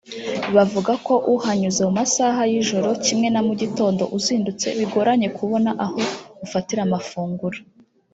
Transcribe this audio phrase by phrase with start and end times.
[0.55, 5.99] bavuga ko uhanyuze mu masaha y’ijoro kimwe na mu gitondo uzindutse biragoranye kubona aho
[6.45, 7.57] ufatira amafunguro